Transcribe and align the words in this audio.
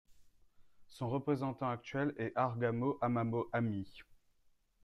Son 0.87 1.09
représentant 1.09 1.69
actuel 1.69 2.15
est 2.17 2.33
Hargamo 2.35 2.97
Hamamo 3.01 3.47
Hami. 3.53 4.01